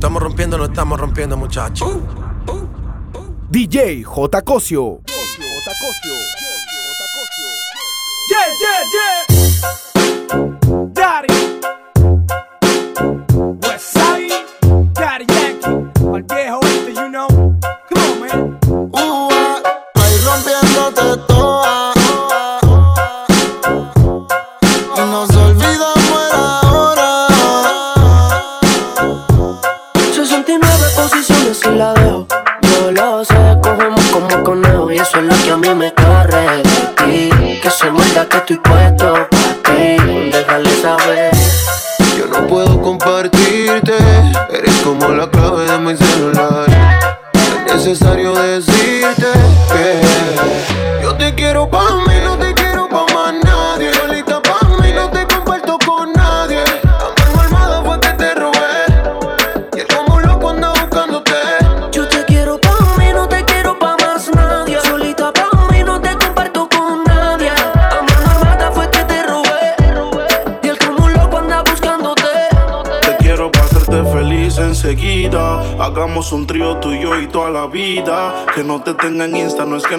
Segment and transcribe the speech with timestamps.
[0.00, 1.86] Estamos rompiendo, no estamos rompiendo, muchachos.
[3.50, 4.42] DJ J.
[4.42, 5.02] Cosio.
[5.06, 5.72] J.
[5.78, 6.14] Cosio.
[6.16, 7.04] J.
[7.12, 7.46] Cosio.
[8.30, 9.29] Yeah, yeah, yeah.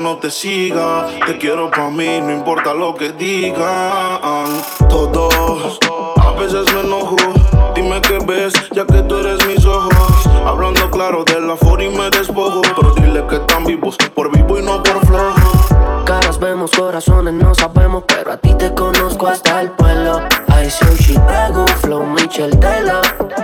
[0.01, 1.07] no te siga.
[1.25, 4.47] Te quiero pa' mí, no importa lo que digan.
[4.89, 5.79] Todos,
[6.17, 7.15] a veces me enojo.
[7.75, 9.93] Dime qué ves, ya que tú eres mis ojos.
[10.45, 12.61] Hablando claro de la for y me despojo.
[12.75, 16.03] Pero dile que están vivos, por vivo y no por flojo.
[16.05, 20.21] Caras vemos, corazones no sabemos, pero a ti te conozco hasta el pueblo.
[20.49, 23.01] I soy Chicago, Flow Michel Tela.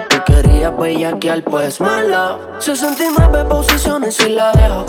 [0.10, 2.38] Tú querías bellaquear, pues mala.
[2.60, 4.86] 69 posiciones y la dejo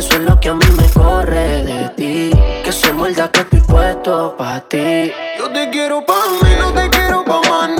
[0.00, 2.30] eso es lo que a mí me corre de ti.
[2.64, 5.12] Que se muerda que estoy puesto pa' ti.
[5.38, 7.79] Yo te quiero pa' mí, no te quiero pa' más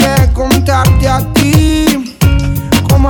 [0.33, 2.15] contarte a ti.
[2.89, 3.09] Como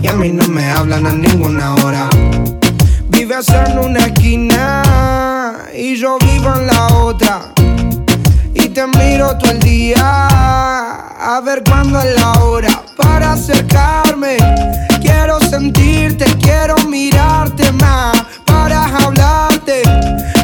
[0.00, 2.08] Y a mí no me hablan a ninguna hora.
[3.10, 7.52] Vives en una esquina y yo vivo en la otra.
[8.54, 14.38] Y te miro todo el día a ver cuándo es la hora para acercarme.
[15.02, 18.16] Quiero sentirte, quiero mirarte más
[18.46, 19.82] para hablarte.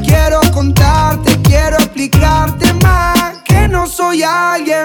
[0.05, 4.85] Quiero contarte, quiero explicarte más que no soy alguien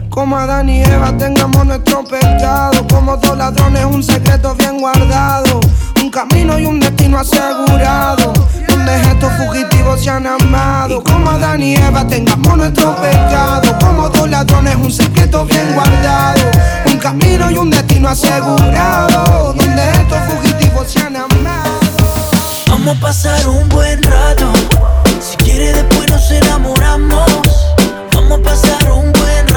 [0.11, 2.85] Como Adán y Eva tengamos nuestro pecado.
[2.89, 5.61] Como dos ladrones, un secreto bien guardado.
[6.03, 8.33] Un camino y un destino asegurado.
[8.67, 11.01] Donde estos fugitivos se han amado.
[11.01, 13.79] Como Adán y Eva tengamos nuestro pecado.
[13.79, 16.41] Como dos ladrones, un secreto bien guardado.
[16.87, 19.53] Un camino y un destino asegurado.
[19.53, 21.79] Donde estos fugitivos se han amado.
[22.67, 24.51] Vamos a pasar un buen rato.
[25.21, 27.31] Si quiere después nos enamoramos.
[28.13, 29.50] Vamos a pasar un buen rato.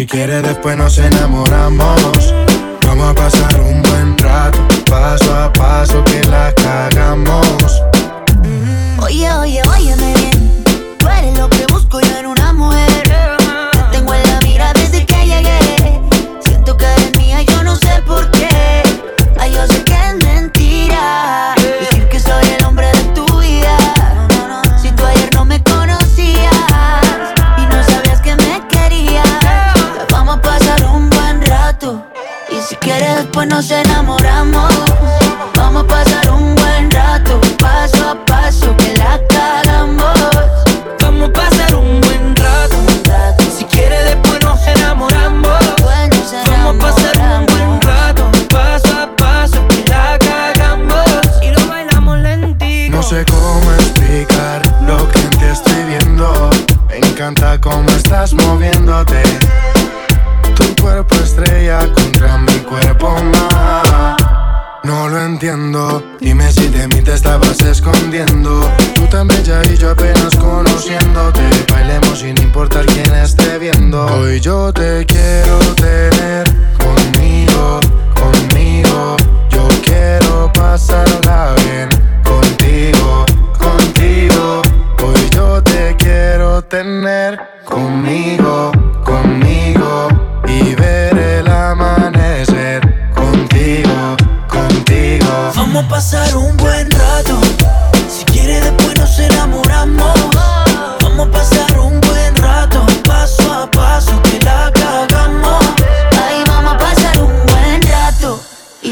[0.00, 2.34] Si quieres después nos enamoramos.
[2.86, 4.58] Vamos a pasar un buen rato.
[4.88, 7.82] Paso a paso que la cagamos.
[8.98, 10.64] Oye, oye, óyeme bien.
[10.96, 12.49] Tú eres lo que busco yo en una
[33.60, 34.39] nos enamoramos.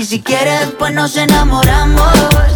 [0.09, 2.15] Si quieres, después nos enamoramos.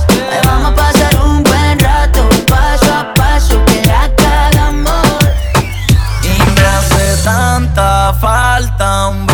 [0.08, 2.26] Ahí vamos a pasar un buen rato.
[2.48, 5.18] Paso a paso que la cagamos.
[6.22, 9.26] Y me hace tanta falta un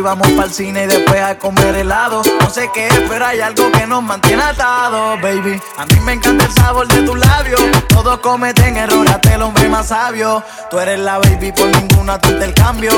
[0.00, 2.22] íbamos para el cine y después a comer helado.
[2.40, 5.60] No sé qué es, pero hay algo que nos mantiene atados, baby.
[5.76, 7.60] A mí me encanta el sabor de tus labios.
[7.88, 10.42] Todos cometen errores, hasta el hombre más sabio.
[10.70, 12.92] Tú eres la baby, por ninguna tú te el cambio.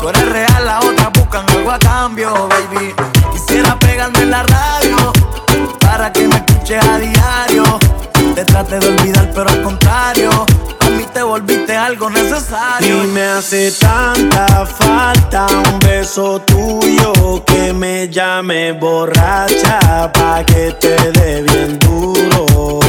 [0.00, 2.94] Tú eres real, las otras buscan algo a cambio, baby.
[3.32, 5.12] Quisiera pegarme en la radio
[5.80, 7.78] para que me escuches a diario.
[8.34, 10.30] Te trate de olvidar, pero al contrario,
[10.80, 12.97] a mí te volviste algo necesario.
[13.38, 21.42] Me hace tanta falta un beso tuyo que me llame borracha pa' que te dé
[21.42, 22.80] bien duro.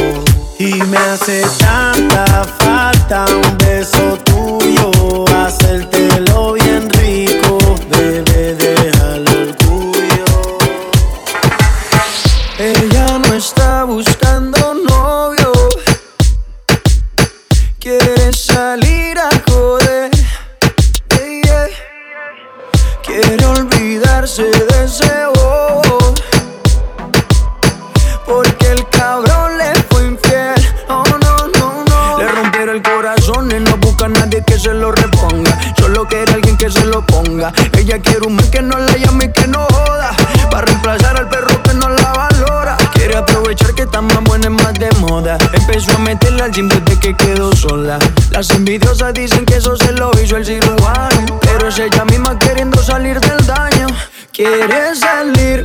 [0.58, 2.26] Y me hace tanta
[2.58, 6.59] falta un beso tuyo, hacértelo bien
[37.80, 40.10] Ella quiere un man que no la llame y que no joda.
[40.50, 42.76] Para reemplazar al perro que no la valora.
[42.92, 45.38] Quiere aprovechar que está más buena y más de moda.
[45.54, 47.98] Empezó a meterla al gym desde que quedó sola.
[48.32, 51.40] Las envidiosas dicen que eso se lo hizo el cirujano.
[51.40, 53.86] Pero es ella misma queriendo salir del daño.
[54.30, 55.64] Quiere salir,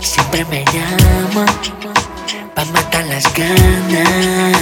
[0.00, 1.46] siempre me llama
[2.54, 4.56] pa' matar las ganas.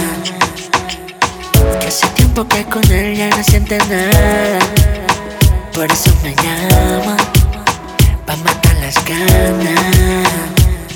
[1.79, 4.59] Que hace tiempo que con él ya no siente nada,
[5.73, 7.17] por eso me llama
[8.25, 10.29] pa' matar las ganas.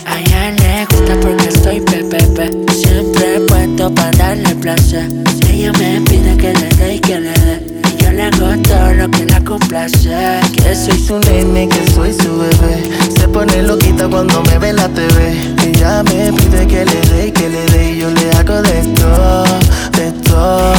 [0.05, 5.09] A ella le gusta porque estoy pepepe, siempre puesto pa' darle placer.
[5.49, 7.76] Ella me pide que le dé y que le dé.
[8.17, 10.09] Le hago todo lo que la complace.
[10.51, 12.83] Que soy su nene, que soy su bebé.
[13.15, 15.39] Se pone loquita cuando me ve en la TV.
[15.63, 17.91] Ella me pide que le dé y que le dé.
[17.91, 19.43] Y yo le hago de todo,
[19.91, 20.73] de todo.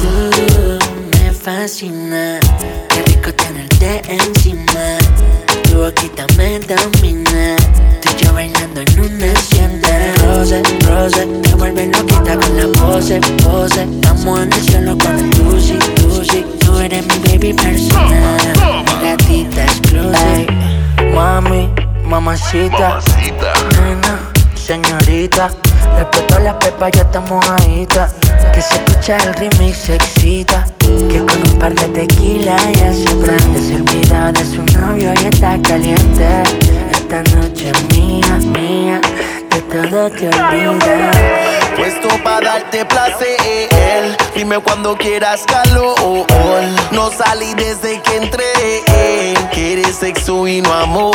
[0.00, 0.78] Tú,
[1.18, 2.38] me fascina.
[2.90, 4.98] Qué rico tenerte encima.
[5.64, 7.25] Tú aquí loquita me domina.
[22.64, 23.52] Mamacita.
[23.80, 24.18] Nena,
[24.54, 25.50] señorita.
[25.96, 28.10] Respeto las pepas, ya estamos mojadita.
[28.52, 30.66] Que se escucha el remix, se excita.
[30.78, 33.60] Que con un par de tequila ya se prende.
[33.60, 36.42] Se olvida de su novio y está caliente.
[36.90, 39.00] Esta noche es mía, mía.
[39.50, 41.55] De todo te olvida.
[41.76, 44.16] Puesto para darte placer.
[44.34, 46.26] Dime cuando quieras calor.
[46.90, 48.84] No salí desde que entré.
[49.52, 51.14] Quieres sexo y no amor.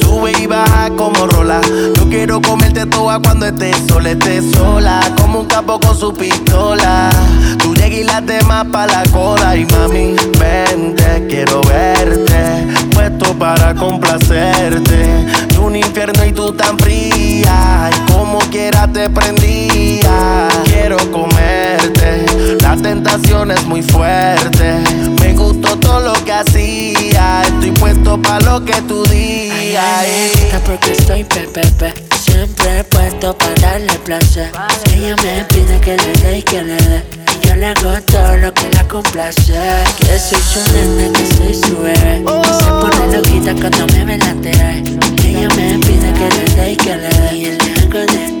[0.00, 1.60] Sube y baja como rola.
[1.96, 5.00] Yo quiero comerte toda cuando estés sola, estés sola.
[5.20, 7.10] Como un capo con su pistola.
[7.58, 9.54] Tú llegas y la temas pa' la cola.
[9.56, 12.66] Y mami, vente, quiero verte.
[12.98, 15.24] Puesto para complacerte.
[15.50, 17.90] De un infierno y tú tan fría.
[17.92, 20.48] Y como quiera te prendía.
[20.64, 22.26] Quiero comerte.
[22.60, 24.80] La tentación es muy fuerte.
[25.20, 27.42] Me gustó todo lo que hacía.
[27.44, 30.04] Estoy puesto pa' lo que tú digas.
[30.04, 31.94] Está porque estoy pepepe.
[32.18, 34.50] Siempre puesto para darle placer.
[34.92, 37.04] Ella me pide que le dé y que le dé.
[37.48, 39.54] Yo le hago todo lo que la complace.
[39.98, 42.22] Que soy su nena, que soy su bebé.
[42.22, 44.82] Y se pone loquita cuando me ve la TV.
[45.24, 47.36] Ella me pide que le dé y que le dé.
[47.36, 48.38] Y le hago de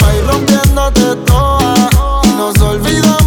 [0.00, 1.74] Voy rompiéndote toda
[2.24, 3.21] y nos olvidamos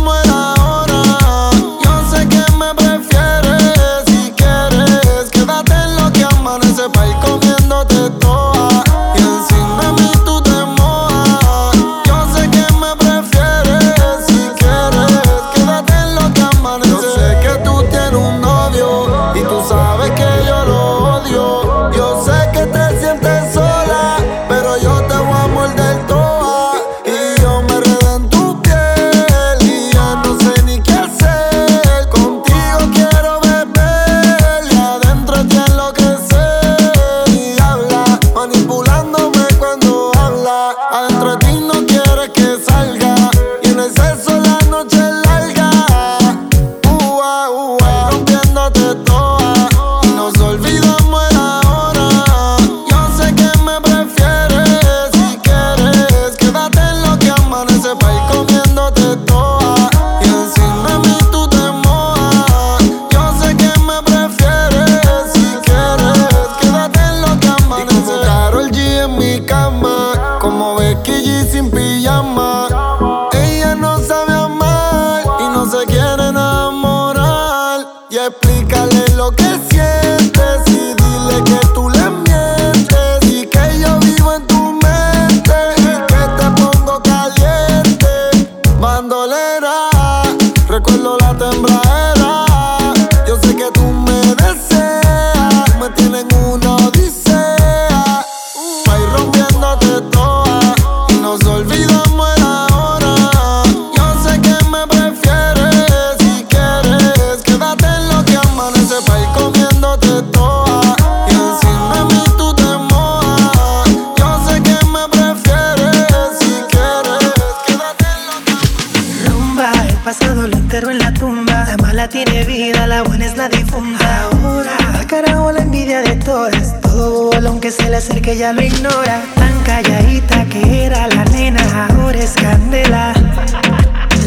[125.85, 126.79] envidia de todas.
[126.81, 129.21] Todo bolón que se le acerque ya lo ignora.
[129.35, 133.13] Tan calladita que era la nena, ahora es candela.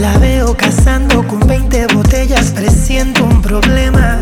[0.00, 4.20] La veo cazando con 20 botellas, presiento un problema.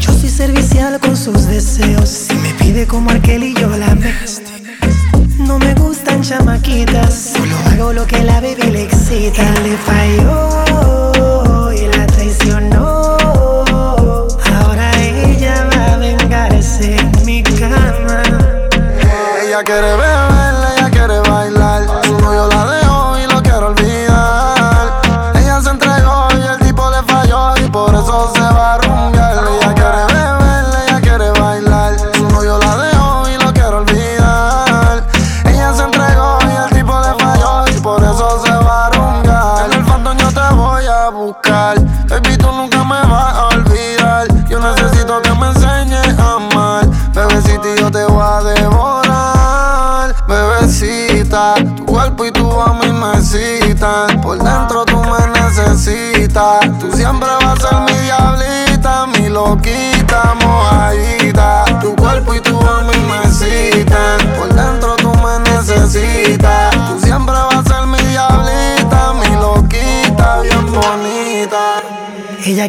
[0.00, 2.08] Yo soy servicial con sus deseos.
[2.08, 4.14] Si me pide como aquel y yo la me.
[5.38, 9.42] No me gustan chamaquitas, solo hago lo que la baby le excita.
[9.62, 11.05] Le falló
[19.66, 20.15] quiere beber,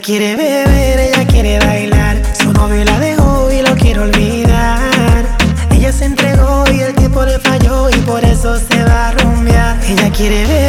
[0.07, 2.21] quiere beber, ella quiere bailar.
[2.33, 5.25] Su novio la dejó y lo quiere olvidar.
[5.69, 9.77] Ella se entregó y el tiempo le falló y por eso se va a rumbear.
[9.83, 10.66] Ella quiere beber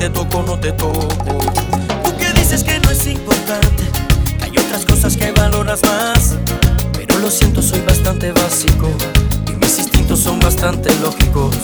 [0.00, 1.08] te toco no te toco.
[2.02, 3.84] Tú que dices que no es importante,
[4.40, 6.36] hay otras cosas que valoras más.
[6.94, 8.88] Pero lo siento, soy bastante básico
[9.46, 11.54] y mis instintos son bastante lógicos.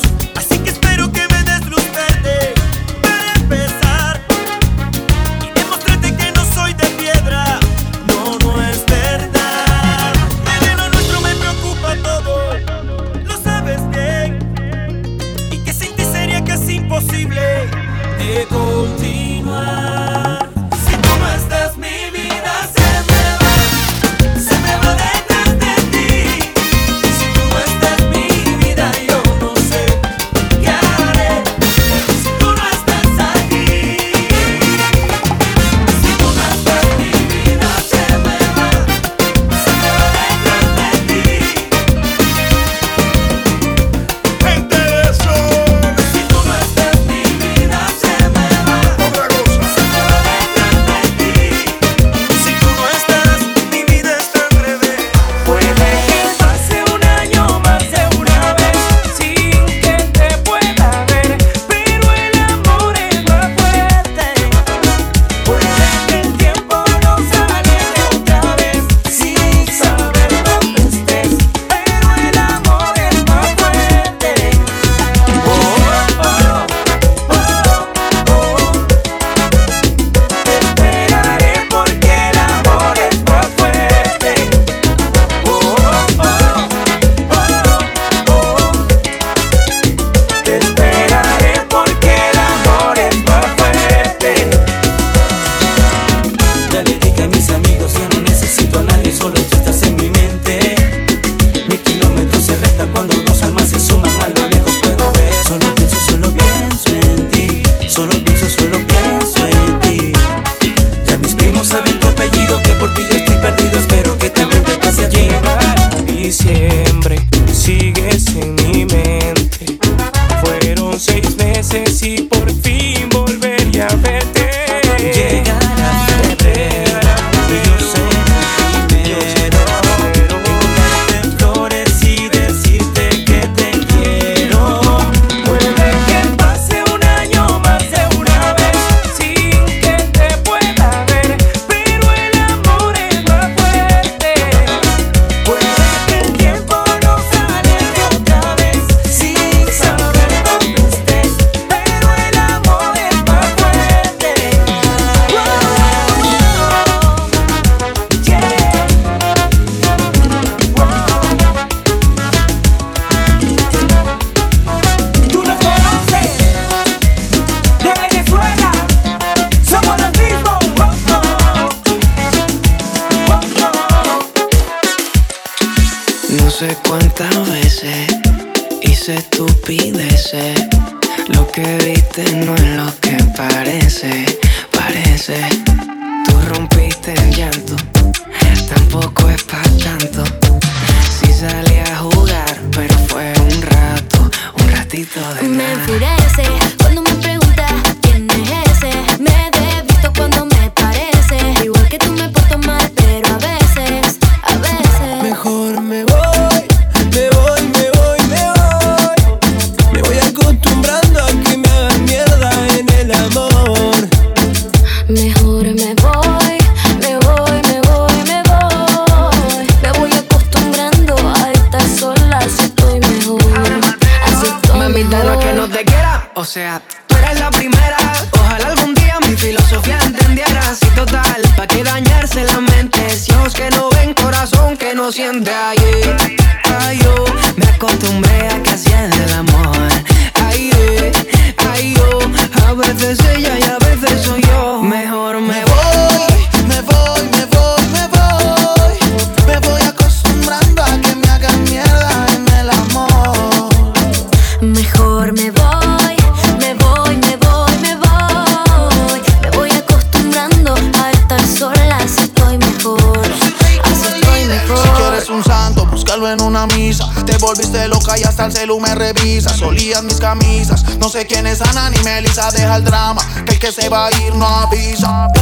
[273.59, 275.36] que se va a ir no avisa.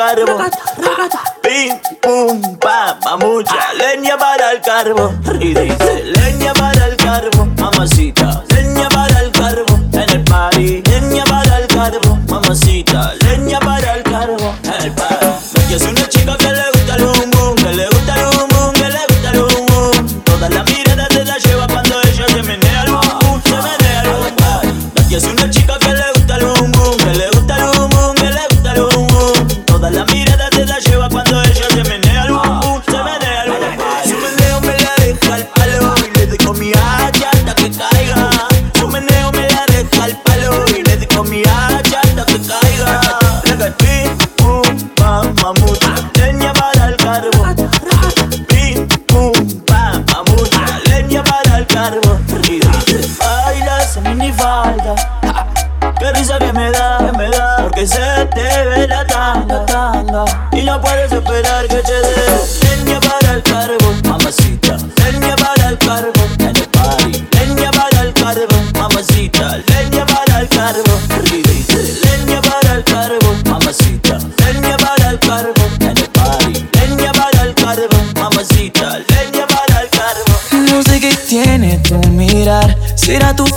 [0.00, 0.38] carbo.
[1.42, 3.74] Pim, pum, pam, mamucha.
[3.74, 5.12] Leña para el carbo.
[5.38, 8.42] Y leña para el carbo, mamacita.
[8.48, 10.82] Leña para el carbo, en el party.
[10.82, 13.12] Leña para el carbo, mamacita.
[13.26, 13.59] Leña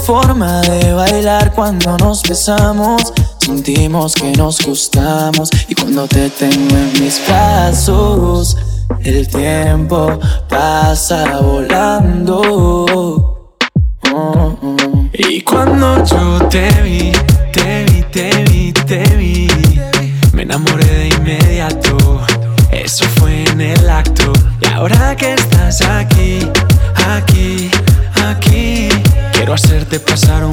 [0.03, 3.13] forma de bailar cuando nos besamos.
[3.39, 8.57] Sentimos que nos gustamos y cuando te tengo en mis brazos,
[8.99, 12.41] el tiempo pasa volando.
[12.93, 13.57] Oh,
[14.13, 14.57] oh.
[15.13, 17.11] Y cuando yo te vi,
[17.53, 19.47] te vi, te vi, te vi,
[20.33, 22.19] me enamoré de inmediato.
[22.71, 24.33] Eso fue en el acto.
[24.61, 26.39] Y ahora que estás aquí,
[29.93, 30.52] te pasaron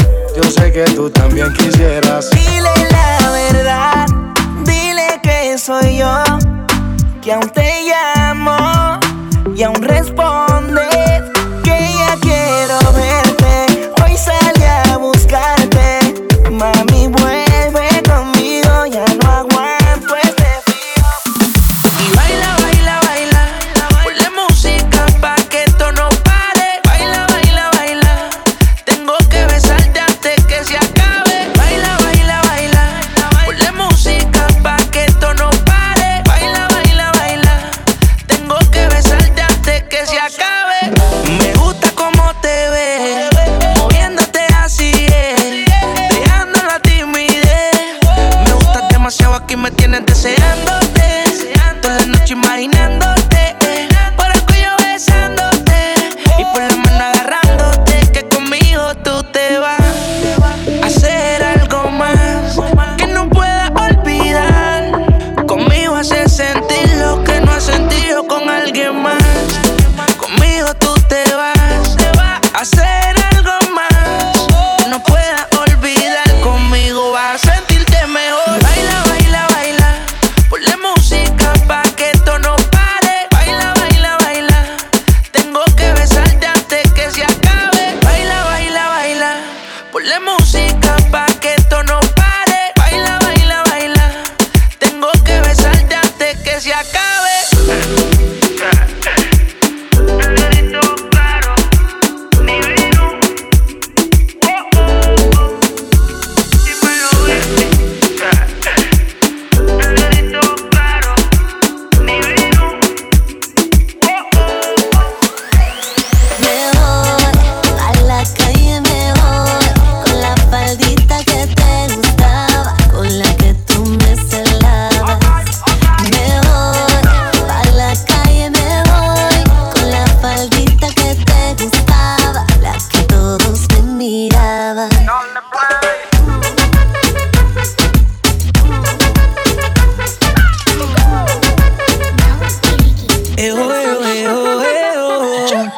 [0.35, 2.29] yo sé que tú también quisieras.
[2.31, 4.05] Dile la verdad,
[4.65, 6.23] dile que soy yo,
[7.21, 8.99] que aún te llamo
[9.55, 10.50] y aún respondo.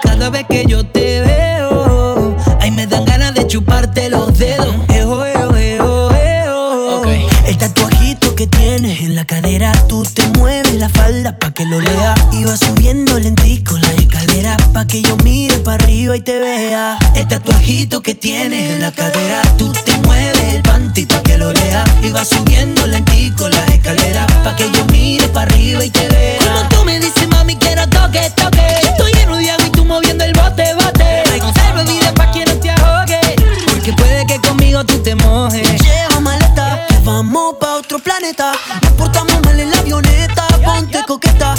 [0.02, 4.76] Cada vez que yo te veo, ay, me dan ganas de chuparte los dedos.
[7.00, 7.26] Okay.
[7.48, 11.80] El tatuajito que tienes en la cadera, tú te mueves la falda pa' que lo
[11.80, 12.16] lea.
[12.34, 16.98] Iba subiendo lentico la escalera pa' que yo mire pa' arriba y te vea.
[17.16, 21.54] El tatuajito que tienes en la cadera, tú te mueves el panty pa' que lo
[21.54, 21.86] lea.
[22.04, 26.40] Iba subiendo lentico la escalera pa' que yo mire pa' arriba y te vea.
[26.40, 27.23] Como tú me dices
[27.54, 28.80] mami, quiero toque, toque.
[28.82, 31.24] Yo estoy en un y tú moviendo el bote, bote.
[31.26, 33.20] Reserva vida pa' que no te ahogue.
[33.66, 35.82] Porque puede que conmigo tú te mojes.
[35.82, 38.54] Lleva maleta, vamos pa' otro planeta.
[38.82, 41.56] Nos portamos mal en la avioneta, ponte coqueta.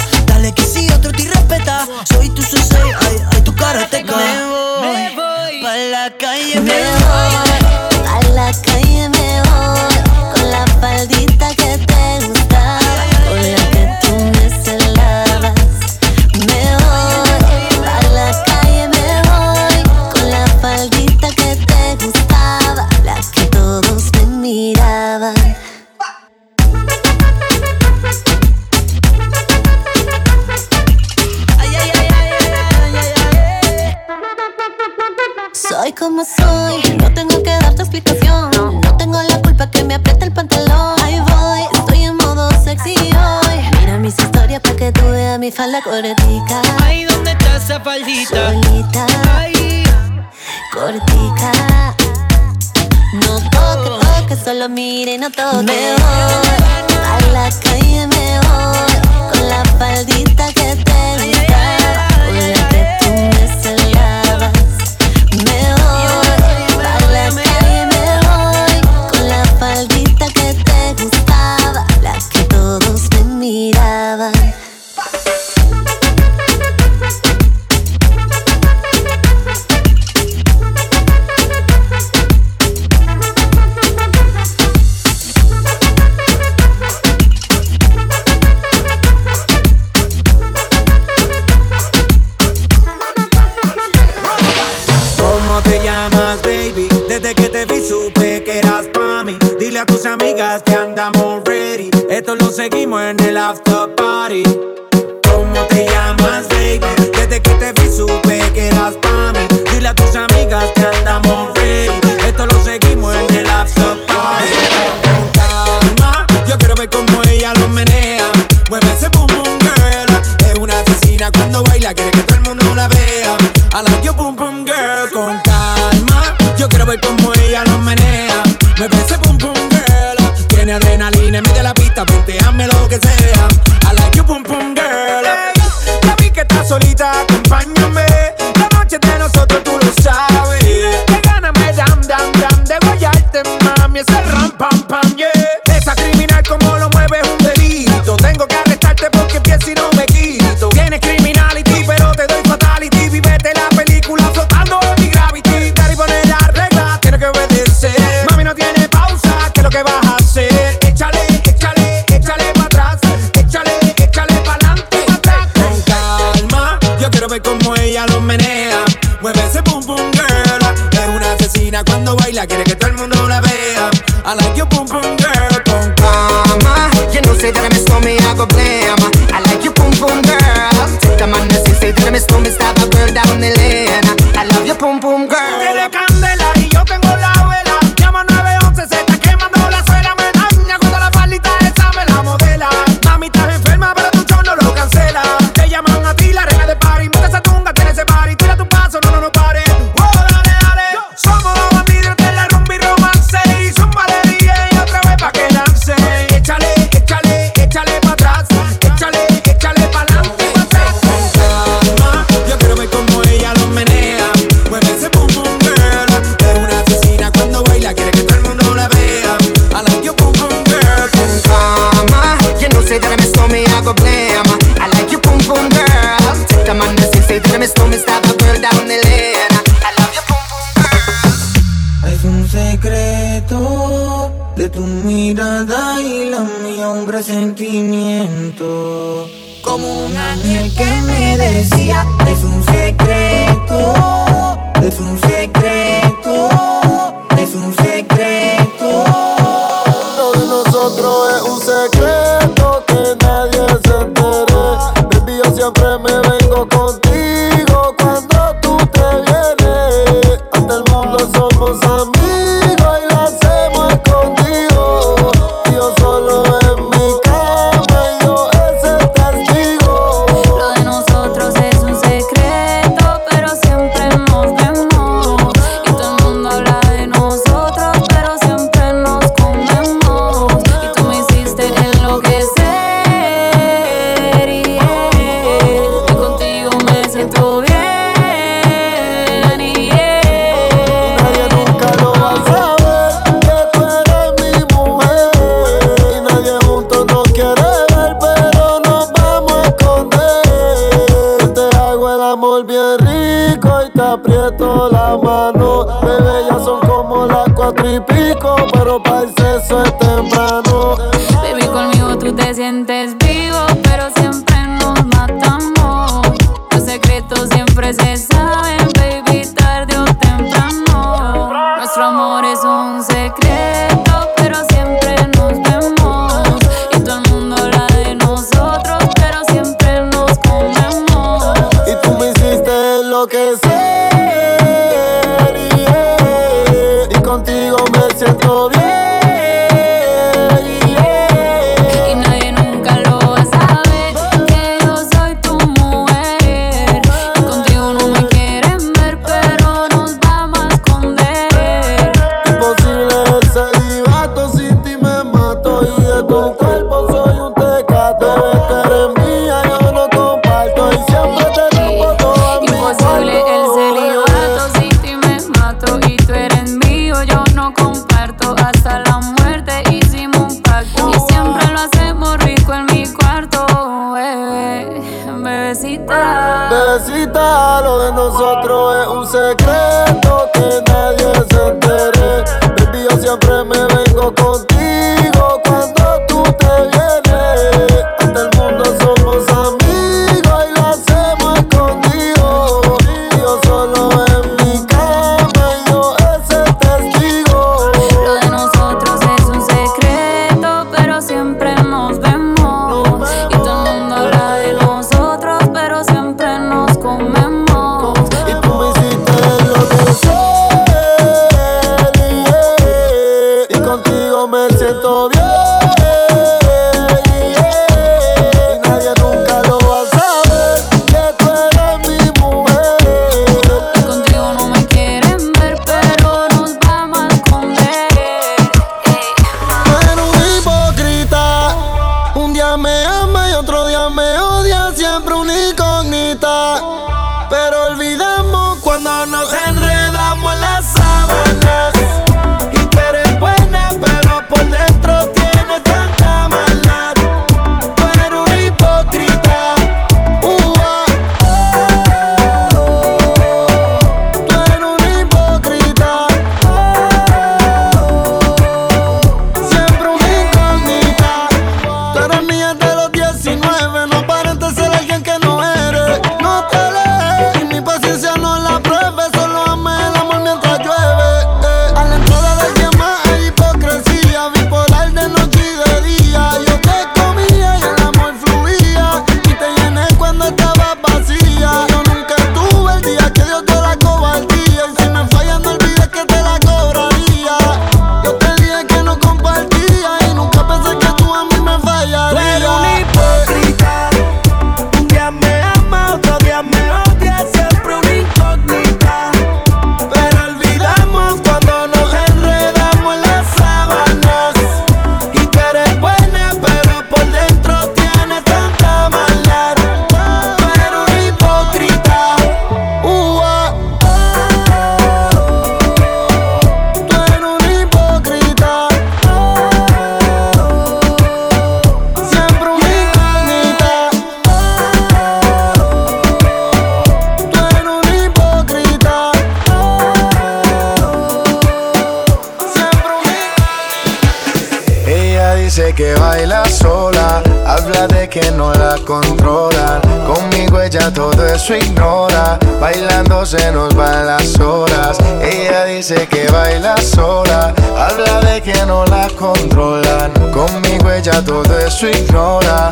[538.35, 540.01] que no la controlan.
[540.27, 542.59] Conmigo ella todo eso ignora.
[542.81, 545.17] Bailando se nos van las horas.
[545.41, 547.73] Ella dice que baila sola.
[547.97, 550.33] Habla de que no la controlan.
[550.51, 552.91] Conmigo ella todo eso ignora.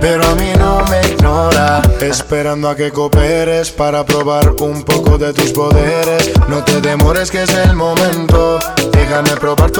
[0.00, 5.32] Pero a mí no me ignora Esperando a que cooperes Para probar un poco de
[5.32, 8.60] tus poderes No te demores que es el momento
[9.08, 9.24] Dejan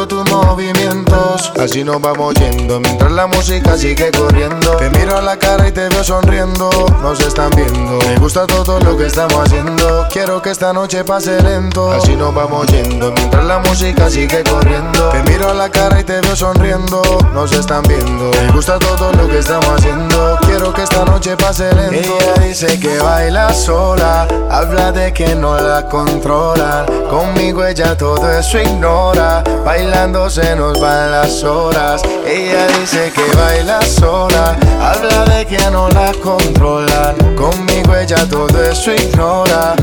[0.08, 1.52] tus movimientos.
[1.60, 4.76] Así nos vamos yendo mientras la música sigue corriendo.
[4.76, 6.70] Te miro a la cara y te veo sonriendo.
[7.02, 7.98] Nos están viendo.
[8.06, 10.06] Me gusta todo lo que estamos haciendo.
[10.10, 11.92] Quiero que esta noche pase lento.
[11.92, 15.10] Así nos vamos yendo mientras la música sigue corriendo.
[15.10, 17.02] Te miro a la cara y te veo sonriendo.
[17.34, 18.30] Nos están viendo.
[18.30, 22.18] Me gusta todo lo que estamos haciendo quiero que esta noche pase lento.
[22.20, 26.84] Ella dice que baila sola, habla de que no la controla.
[27.08, 32.02] Conmigo ella todo eso ignora, bailando se nos van las horas.
[32.26, 37.14] Ella dice que baila sola, habla de que no la controla.
[37.36, 39.76] Conmigo ella todo eso ignora.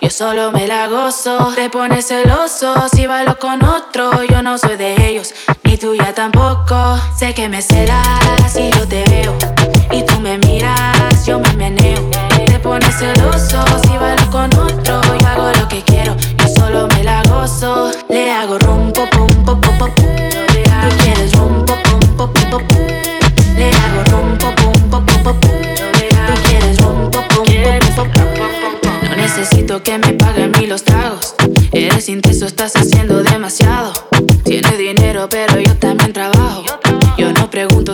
[0.00, 1.52] Yo solo me la gozo.
[1.54, 5.34] Te pones celoso si bailo con otro, yo no soy de ellos,
[5.64, 6.98] ni tuya tampoco.
[7.18, 8.21] Sé que me serás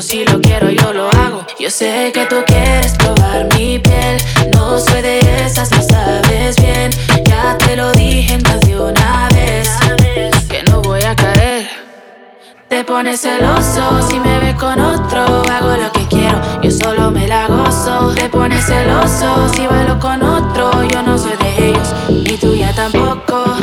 [0.00, 1.44] si lo quiero, yo lo hago.
[1.58, 4.18] Yo sé que tú quieres probar mi piel.
[4.54, 6.90] No soy de esas, no sabes bien.
[7.24, 9.68] Ya te lo dije más de una vez.
[10.48, 11.68] Que no voy a caer.
[12.68, 15.42] Te pones celoso si me ves con otro.
[15.50, 18.14] Hago lo que quiero, yo solo me la gozo.
[18.14, 20.84] Te pones celoso si bailo con otro.
[20.84, 23.56] Yo no soy de ellos, ni tuya tampoco.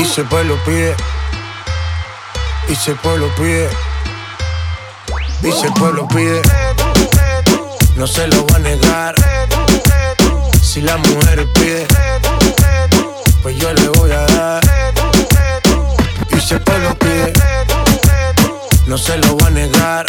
[0.00, 0.94] Y si el pueblo pide,
[2.68, 3.68] y si el pueblo pide,
[5.42, 6.42] si el pueblo pide,
[7.96, 9.14] no se lo va a negar.
[10.62, 11.86] Si la mujer pide,
[13.42, 14.68] pues yo le voy a dar.
[16.48, 17.32] Si el pueblo pide,
[18.86, 20.06] no se lo voy a negar.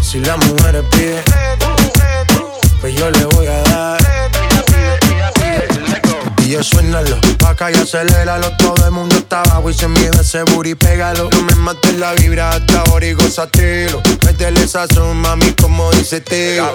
[0.00, 1.22] Si la mujer pide,
[2.80, 4.03] pues yo le voy a dar.
[6.62, 8.56] Suénalo, acá y aceléralo.
[8.56, 11.28] Todo el mundo está abajo y se mide ese booty, pégalo.
[11.30, 14.00] No me mates la vibra hasta ahora y gozatelo.
[14.24, 16.70] Métele sazón, mami, como dice tío.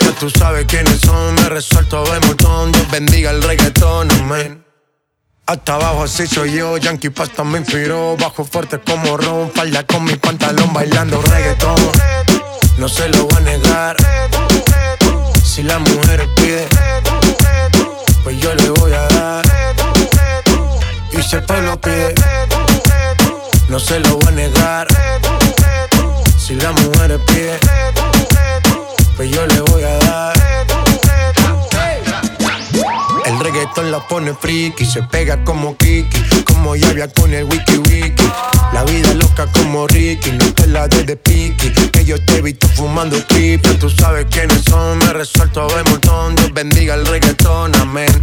[0.00, 2.72] Ya tú sabes quiénes son, me resuelto de montón.
[2.72, 4.66] Dios bendiga el reggaetón, amén.
[5.48, 10.02] Hasta abajo así soy yo, Yankee Pasta me inspiró Bajo fuerte como Ron, falda con
[10.02, 11.76] mi pantalón bailando reggaetón
[12.78, 13.96] No se lo voy a negar
[15.44, 16.66] Si la mujer pide
[18.24, 19.15] Pues yo le voy a dar
[21.18, 22.14] Y si el pueblo pide.
[23.68, 24.86] No se lo voy a negar.
[26.38, 27.58] Si la mujer pide
[29.16, 30.36] Pues yo le voy a dar.
[33.24, 38.30] El reggaetón la pone friki, se pega como Kiki, como llave con el wiki wiki.
[38.72, 42.42] La vida loca como Ricky, no te la de de Piki, que yo te he
[42.42, 47.74] visto fumando triple, tú sabes quiénes son, me resuelto de montón, Dios bendiga el reggaetón,
[47.76, 48.22] amén.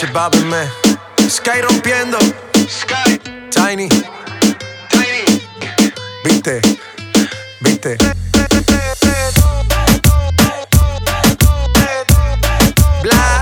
[0.00, 0.66] Chibabime.
[1.28, 2.16] Sky rompiendo.
[2.66, 3.18] Sky.
[3.50, 3.86] Tiny.
[4.88, 5.42] Tiny.
[6.24, 6.62] Viste.
[7.60, 7.98] Viste.
[13.02, 13.39] Bla.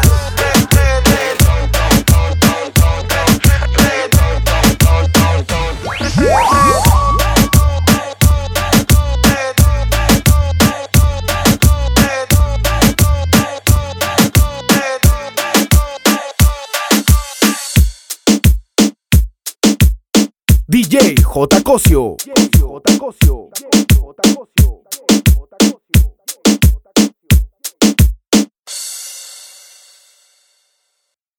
[20.70, 21.62] DJ J.
[21.62, 22.16] Cosio.
[22.18, 22.98] J.
[22.98, 23.77] Cosio.